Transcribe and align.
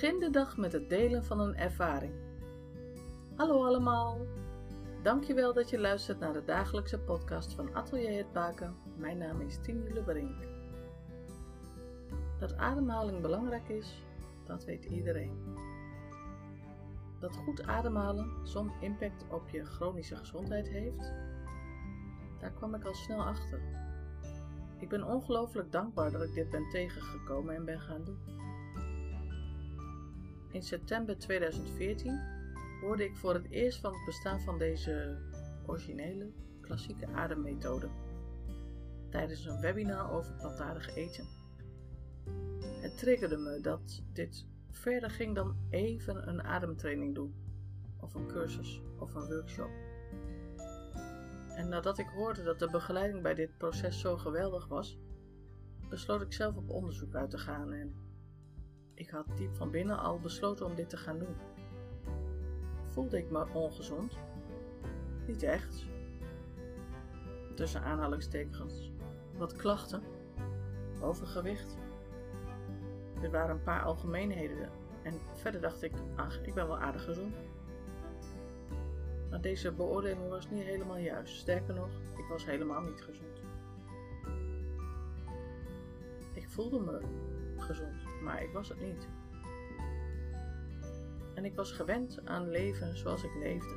Begin 0.00 0.18
de 0.18 0.30
dag 0.30 0.56
met 0.56 0.72
het 0.72 0.88
delen 0.88 1.24
van 1.24 1.40
een 1.40 1.56
ervaring. 1.56 2.12
Hallo 3.36 3.64
allemaal! 3.64 4.26
Dankjewel 5.02 5.54
dat 5.54 5.70
je 5.70 5.78
luistert 5.78 6.18
naar 6.18 6.32
de 6.32 6.44
dagelijkse 6.44 6.98
podcast 6.98 7.52
van 7.52 7.74
Atelier 7.74 8.16
Het 8.16 8.32
Baken. 8.32 8.76
Mijn 8.96 9.18
naam 9.18 9.40
is 9.40 9.58
Tini 9.62 9.92
Lebrink. 9.92 10.48
Dat 12.38 12.56
ademhaling 12.56 13.20
belangrijk 13.20 13.68
is, 13.68 14.02
dat 14.46 14.64
weet 14.64 14.84
iedereen. 14.84 15.56
Dat 17.20 17.36
goed 17.36 17.62
ademhalen 17.62 18.46
zo'n 18.46 18.72
impact 18.80 19.24
op 19.30 19.48
je 19.48 19.64
chronische 19.64 20.16
gezondheid 20.16 20.68
heeft, 20.68 21.12
daar 22.40 22.52
kwam 22.52 22.74
ik 22.74 22.84
al 22.84 22.94
snel 22.94 23.24
achter. 23.24 23.60
Ik 24.78 24.88
ben 24.88 25.04
ongelooflijk 25.04 25.72
dankbaar 25.72 26.10
dat 26.10 26.22
ik 26.22 26.34
dit 26.34 26.50
ben 26.50 26.68
tegengekomen 26.70 27.54
en 27.54 27.64
ben 27.64 27.80
gaan 27.80 28.04
doen. 28.04 28.47
In 30.58 30.64
september 30.64 31.18
2014 31.18 32.20
hoorde 32.80 33.04
ik 33.04 33.16
voor 33.16 33.34
het 33.34 33.50
eerst 33.50 33.80
van 33.80 33.92
het 33.92 34.04
bestaan 34.04 34.40
van 34.40 34.58
deze 34.58 35.18
originele, 35.66 36.32
klassieke 36.60 37.06
ademmethode 37.06 37.88
tijdens 39.10 39.44
een 39.44 39.60
webinar 39.60 40.10
over 40.10 40.34
plantaardig 40.34 40.94
eten. 40.94 41.24
Het 42.80 42.98
triggerde 42.98 43.36
me 43.36 43.60
dat 43.60 44.02
dit 44.12 44.46
verder 44.70 45.10
ging 45.10 45.34
dan 45.34 45.56
even 45.70 46.28
een 46.28 46.42
ademtraining 46.42 47.14
doen, 47.14 47.34
of 48.00 48.14
een 48.14 48.26
cursus 48.26 48.82
of 48.98 49.14
een 49.14 49.26
workshop. 49.26 49.70
En 51.56 51.68
nadat 51.68 51.98
ik 51.98 52.08
hoorde 52.08 52.42
dat 52.42 52.58
de 52.58 52.70
begeleiding 52.70 53.22
bij 53.22 53.34
dit 53.34 53.58
proces 53.58 54.00
zo 54.00 54.16
geweldig 54.16 54.68
was, 54.68 54.98
besloot 55.88 56.22
ik 56.22 56.32
zelf 56.32 56.56
op 56.56 56.70
onderzoek 56.70 57.14
uit 57.14 57.30
te 57.30 57.38
gaan 57.38 57.72
en 57.72 58.07
ik 58.98 59.10
had 59.10 59.26
diep 59.36 59.56
van 59.56 59.70
binnen 59.70 59.98
al 59.98 60.20
besloten 60.20 60.66
om 60.66 60.74
dit 60.74 60.88
te 60.88 60.96
gaan 60.96 61.18
doen. 61.18 61.36
Voelde 62.88 63.18
ik 63.18 63.30
me 63.30 63.46
ongezond? 63.52 64.18
Niet 65.26 65.42
echt. 65.42 65.86
Tussen 67.54 67.82
aanhalingstekens. 67.82 68.92
Wat 69.36 69.56
klachten? 69.56 70.02
Overgewicht? 71.00 71.76
Er 73.22 73.30
waren 73.30 73.50
een 73.50 73.62
paar 73.62 73.82
algemeenheden 73.82 74.70
en 75.02 75.20
verder 75.34 75.60
dacht 75.60 75.82
ik, 75.82 75.92
ach, 76.16 76.40
ik 76.40 76.54
ben 76.54 76.66
wel 76.66 76.78
aardig 76.78 77.04
gezond. 77.04 77.36
Maar 79.30 79.40
deze 79.40 79.72
beoordeling 79.72 80.28
was 80.28 80.50
niet 80.50 80.64
helemaal 80.64 80.98
juist. 80.98 81.36
Sterker 81.36 81.74
nog, 81.74 81.90
ik 82.16 82.24
was 82.28 82.44
helemaal 82.44 82.80
niet 82.80 83.00
gezond. 83.00 83.42
Ik 86.32 86.48
voelde 86.48 86.80
me 86.80 87.00
gezond, 87.60 88.22
maar 88.22 88.42
ik 88.42 88.52
was 88.52 88.68
het 88.68 88.80
niet. 88.80 89.08
En 91.34 91.44
ik 91.44 91.54
was 91.54 91.72
gewend 91.72 92.20
aan 92.24 92.48
leven 92.48 92.96
zoals 92.96 93.24
ik 93.24 93.34
leefde. 93.34 93.76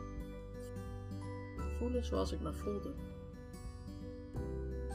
Voelen 1.77 2.05
zoals 2.05 2.31
ik 2.31 2.39
me 2.39 2.53
voelde. 2.53 2.93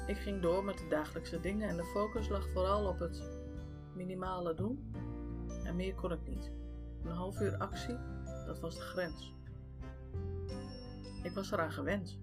Ik 0.07 0.17
ging 0.17 0.43
door 0.43 0.65
met 0.65 0.79
de 0.79 0.87
dagelijkse 0.89 1.41
dingen 1.41 1.69
en 1.69 1.77
de 1.77 1.85
focus 1.85 2.29
lag 2.29 2.49
vooral 2.49 2.89
op 2.89 2.99
het 2.99 3.23
minimale 3.95 4.55
doen. 4.55 4.93
En 5.65 5.77
meer 5.77 5.95
kon 5.95 6.13
ik 6.13 6.27
niet. 6.27 6.53
Een 7.05 7.11
half 7.11 7.41
uur 7.41 7.57
actie, 7.57 7.97
dat 8.47 8.61
was 8.61 8.75
de 8.75 8.81
grens. 8.81 9.35
Ik 11.23 11.33
was 11.33 11.53
eraan 11.53 11.73
gewend. 11.73 12.19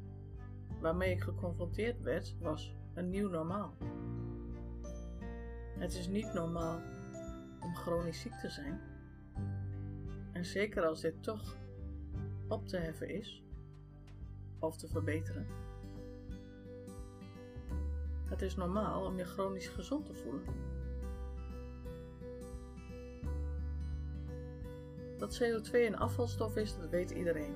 Waarmee 0.79 1.11
ik 1.11 1.21
geconfronteerd 1.21 2.01
werd, 2.01 2.35
was 2.39 2.75
een 2.93 3.09
nieuw 3.09 3.29
normaal. 3.29 3.73
Het 5.77 5.93
is 5.93 6.07
niet 6.07 6.33
normaal 6.33 6.81
om 7.59 7.75
chronisch 7.75 8.21
ziek 8.21 8.33
te 8.33 8.49
zijn. 8.49 8.81
En 10.31 10.45
zeker 10.45 10.85
als 10.85 11.01
dit 11.01 11.23
toch 11.23 11.55
op 12.47 12.67
te 12.67 12.77
heffen 12.77 13.09
is, 13.09 13.43
of 14.59 14.77
te 14.77 14.87
verbeteren. 14.87 15.47
Het 18.25 18.41
is 18.41 18.55
normaal 18.55 19.05
om 19.05 19.17
je 19.17 19.25
chronisch 19.25 19.67
gezond 19.67 20.05
te 20.05 20.13
voelen. 20.13 20.43
Dat 25.17 25.43
CO2 25.43 25.71
een 25.71 25.97
afvalstof 25.97 26.55
is, 26.55 26.77
dat 26.77 26.89
weet 26.89 27.11
iedereen. 27.11 27.55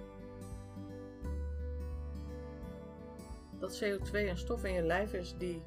Dat 3.59 3.83
CO2 3.83 4.11
een 4.11 4.37
stof 4.37 4.63
in 4.63 4.73
je 4.73 4.81
lijf 4.81 5.13
is 5.13 5.37
die 5.37 5.63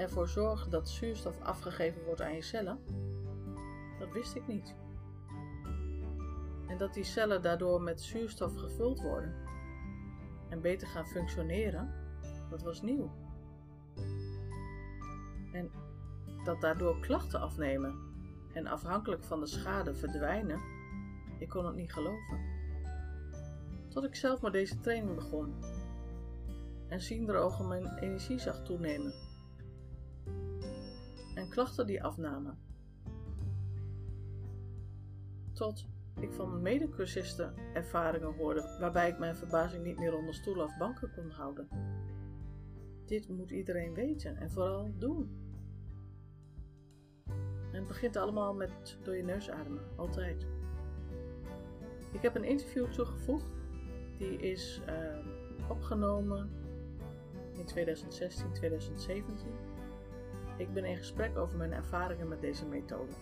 ervoor 0.00 0.28
zorgt 0.28 0.70
dat 0.70 0.88
zuurstof 0.88 1.40
afgegeven 1.40 2.04
wordt 2.04 2.20
aan 2.20 2.34
je 2.34 2.42
cellen, 2.42 2.78
dat 3.98 4.12
wist 4.12 4.34
ik 4.34 4.46
niet. 4.46 4.74
En 6.66 6.78
dat 6.78 6.94
die 6.94 7.04
cellen 7.04 7.42
daardoor 7.42 7.82
met 7.82 8.00
zuurstof 8.00 8.56
gevuld 8.56 9.00
worden 9.00 9.34
en 10.48 10.60
beter 10.60 10.88
gaan 10.88 11.06
functioneren, 11.06 11.94
dat 12.50 12.62
was 12.62 12.82
nieuw. 12.82 13.10
En 15.52 15.70
dat 16.44 16.60
daardoor 16.60 17.00
klachten 17.00 17.40
afnemen 17.40 17.94
en 18.52 18.66
afhankelijk 18.66 19.24
van 19.24 19.40
de 19.40 19.46
schade 19.46 19.94
verdwijnen, 19.94 20.60
ik 21.38 21.48
kon 21.48 21.66
het 21.66 21.76
niet 21.76 21.92
geloven. 21.92 22.40
Tot 23.88 24.04
ik 24.04 24.14
zelf 24.14 24.42
met 24.42 24.52
deze 24.52 24.80
training 24.80 25.14
begon 25.14 25.54
en 26.88 27.00
ziender 27.00 27.36
ogen 27.36 27.68
mijn 27.68 27.98
energie 27.98 28.38
zag 28.38 28.62
toenemen 28.62 29.29
en 31.34 31.48
klachten 31.48 31.86
die 31.86 32.02
afnamen. 32.02 32.58
Tot 35.52 35.86
ik 36.20 36.32
van 36.32 36.62
medecursisten 36.62 37.54
ervaringen 37.74 38.34
hoorde 38.34 38.76
waarbij 38.80 39.08
ik 39.08 39.18
mijn 39.18 39.36
verbazing 39.36 39.84
niet 39.84 39.98
meer 39.98 40.14
onder 40.16 40.34
stoelen 40.34 40.64
of 40.64 40.76
banken 40.78 41.12
kon 41.14 41.30
houden. 41.30 41.68
Dit 43.06 43.28
moet 43.28 43.50
iedereen 43.50 43.94
weten 43.94 44.36
en 44.36 44.50
vooral 44.50 44.90
doen. 44.98 45.48
En 47.72 47.78
het 47.78 47.86
begint 47.86 48.16
allemaal 48.16 48.54
met 48.54 48.98
door 49.02 49.16
je 49.16 49.22
neus 49.22 49.50
ademen, 49.50 49.82
altijd. 49.96 50.46
Ik 52.12 52.22
heb 52.22 52.34
een 52.34 52.44
interview 52.44 52.86
toegevoegd, 52.86 53.52
die 54.18 54.38
is 54.38 54.80
uh, 54.88 55.68
opgenomen 55.68 56.50
in 57.52 57.64
2016, 57.64 58.52
2017. 58.52 59.36
Ik 60.60 60.72
ben 60.72 60.84
in 60.84 60.96
gesprek 60.96 61.38
over 61.38 61.58
mijn 61.58 61.72
ervaringen 61.72 62.28
met 62.28 62.40
deze 62.40 62.66
methode. 62.66 63.12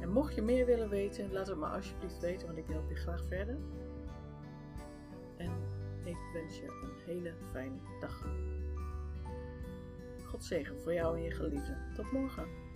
En 0.00 0.12
mocht 0.12 0.34
je 0.34 0.42
meer 0.42 0.66
willen 0.66 0.88
weten, 0.88 1.32
laat 1.32 1.46
het 1.46 1.58
me 1.58 1.66
alsjeblieft 1.66 2.20
weten, 2.20 2.46
want 2.46 2.58
ik 2.58 2.66
help 2.66 2.88
je 2.88 2.94
graag 2.94 3.24
verder. 3.26 3.56
En 5.36 5.50
ik 6.04 6.16
wens 6.32 6.58
je 6.58 6.66
een 6.66 7.14
hele 7.14 7.34
fijne 7.52 7.78
dag. 8.00 8.26
God 10.24 10.44
zegen 10.44 10.80
voor 10.80 10.92
jou 10.92 11.16
en 11.16 11.22
je 11.22 11.30
geliefden. 11.30 11.92
Tot 11.94 12.12
morgen. 12.12 12.67